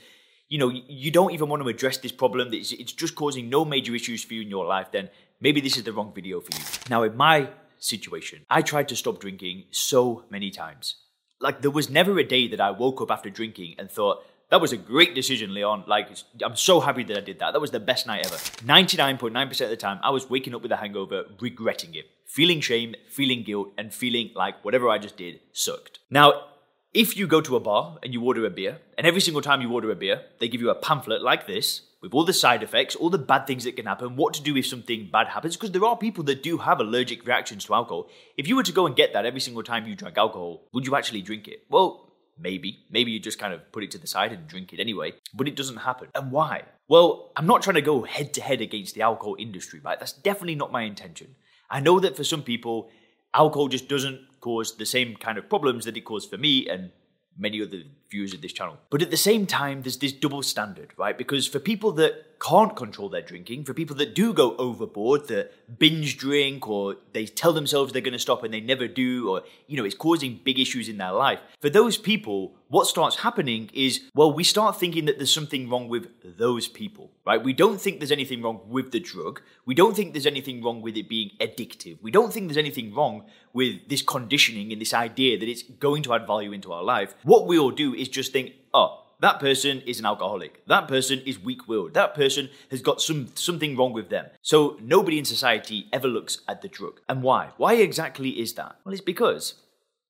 [0.52, 3.64] you know, you don't even want to address this problem, it's, it's just causing no
[3.64, 5.08] major issues for you in your life, then
[5.40, 6.62] maybe this is the wrong video for you.
[6.90, 10.96] Now, in my situation, I tried to stop drinking so many times.
[11.40, 14.60] Like, there was never a day that I woke up after drinking and thought, That
[14.60, 15.84] was a great decision, Leon.
[15.86, 16.08] Like,
[16.44, 17.52] I'm so happy that I did that.
[17.52, 18.36] That was the best night ever.
[18.36, 22.94] 99.9% of the time, I was waking up with a hangover, regretting it, feeling shame,
[23.08, 26.00] feeling guilt, and feeling like whatever I just did sucked.
[26.10, 26.51] Now,
[26.94, 29.62] if you go to a bar and you order a beer, and every single time
[29.62, 32.62] you order a beer, they give you a pamphlet like this with all the side
[32.62, 35.56] effects, all the bad things that can happen, what to do if something bad happens,
[35.56, 38.08] because there are people that do have allergic reactions to alcohol.
[38.36, 40.84] If you were to go and get that every single time you drank alcohol, would
[40.84, 41.64] you actually drink it?
[41.70, 42.84] Well, maybe.
[42.90, 45.48] Maybe you just kind of put it to the side and drink it anyway, but
[45.48, 46.08] it doesn't happen.
[46.14, 46.64] And why?
[46.88, 49.98] Well, I'm not trying to go head to head against the alcohol industry, right?
[49.98, 51.36] That's definitely not my intention.
[51.70, 52.90] I know that for some people,
[53.32, 56.90] alcohol just doesn't cause the same kind of problems that it caused for me and
[57.38, 58.78] many other viewers of this channel.
[58.90, 61.18] But at the same time, there's this double standard, right?
[61.18, 65.52] Because for people that can't control their drinking, for people that do go overboard, that
[65.78, 69.42] binge drink, or they tell themselves they're going to stop and they never do, or,
[69.68, 73.70] you know, it's causing big issues in their life, for those people, what starts happening
[73.72, 77.42] is, well, we start thinking that there's something wrong with those people, right?
[77.42, 79.42] We don't think there's anything wrong with the drug.
[79.66, 81.98] We don't think there's anything wrong with it being addictive.
[82.02, 86.02] We don't think there's anything wrong with this conditioning and this idea that it's going
[86.04, 87.14] to add value into our life.
[87.22, 90.66] What we all do is just think, oh, that person is an alcoholic.
[90.66, 91.94] That person is weak-willed.
[91.94, 94.26] That person has got some something wrong with them.
[94.42, 97.00] So nobody in society ever looks at the drug.
[97.08, 97.50] And why?
[97.56, 98.76] Why exactly is that?
[98.84, 99.54] Well, it's because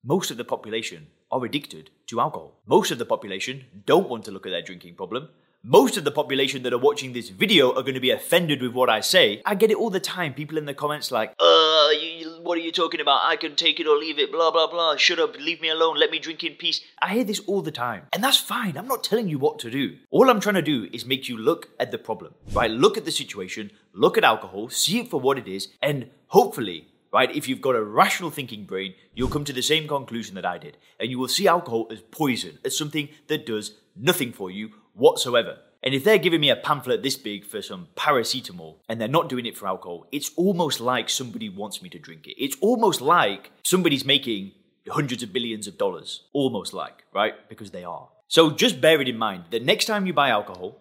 [0.03, 2.59] most of the population are addicted to alcohol.
[2.65, 5.29] Most of the population don't want to look at their drinking problem
[5.65, 8.73] most of the population that are watching this video are going to be offended with
[8.73, 9.41] what I say.
[9.45, 10.33] I get it all the time.
[10.33, 12.09] People in the comments like, uh, you,
[12.43, 13.21] what are you talking about?
[13.23, 14.97] I can take it or leave it, blah, blah, blah.
[14.97, 16.81] Shut up, leave me alone, let me drink in peace.
[17.01, 18.07] I hear this all the time.
[18.11, 18.77] And that's fine.
[18.77, 19.97] I'm not telling you what to do.
[20.11, 22.69] All I'm trying to do is make you look at the problem, right?
[22.69, 26.87] Look at the situation, look at alcohol, see it for what it is, and hopefully
[27.13, 27.35] right?
[27.35, 30.57] If you've got a rational thinking brain, you'll come to the same conclusion that I
[30.57, 30.77] did.
[30.99, 35.59] And you will see alcohol as poison, as something that does nothing for you whatsoever.
[35.83, 39.27] And if they're giving me a pamphlet this big for some paracetamol and they're not
[39.27, 42.41] doing it for alcohol, it's almost like somebody wants me to drink it.
[42.41, 44.53] It's almost like somebody's making
[44.87, 46.23] hundreds of billions of dollars.
[46.33, 47.33] Almost like, right?
[47.49, 48.07] Because they are.
[48.29, 50.77] So just bear it in mind that next time you buy alcohol,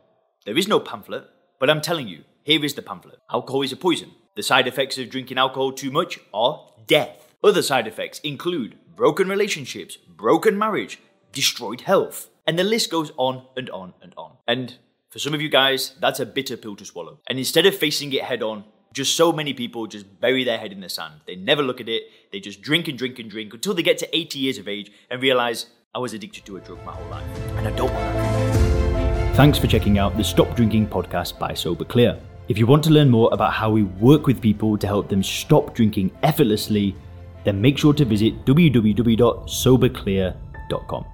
[0.46, 1.28] there is no pamphlet,
[1.58, 3.18] but I'm telling you, here is the pamphlet.
[3.30, 4.12] Alcohol is a poison.
[4.36, 7.34] The side effects of drinking alcohol too much are death.
[7.44, 11.00] Other side effects include broken relationships, broken marriage,
[11.32, 14.36] destroyed health, and the list goes on and on and on.
[14.46, 14.76] And
[15.12, 17.18] for some of you guys, that's a bitter pill to swallow.
[17.28, 18.64] And instead of facing it head on,
[18.94, 21.20] just so many people just bury their head in the sand.
[21.26, 22.04] They never look at it.
[22.32, 24.90] They just drink and drink and drink until they get to 80 years of age
[25.10, 27.26] and realize I was addicted to a drug my whole life.
[27.58, 29.36] And I don't want that.
[29.36, 32.18] Thanks for checking out the Stop Drinking podcast by Sober Clear.
[32.48, 35.22] If you want to learn more about how we work with people to help them
[35.22, 36.96] stop drinking effortlessly,
[37.44, 41.04] then make sure to visit www.soberclear.com.